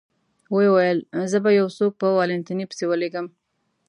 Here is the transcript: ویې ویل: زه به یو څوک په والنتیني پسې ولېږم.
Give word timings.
ویې 0.53 0.69
ویل: 0.75 0.99
زه 1.31 1.37
به 1.43 1.49
یو 1.59 1.67
څوک 1.77 1.91
په 2.01 2.07
والنتیني 2.17 2.65
پسې 2.69 2.85
ولېږم. 2.87 3.27